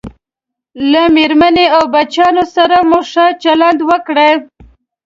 له 0.91 1.03
میرمنې 1.15 1.65
او 1.75 1.83
بچیانو 1.93 2.43
سره 2.55 2.77
مو 2.89 2.99
ښه 3.11 3.25
چلند 3.43 3.79
وکړئ 3.89 4.33